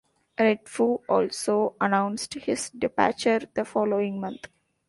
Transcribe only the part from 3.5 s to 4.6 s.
the following month.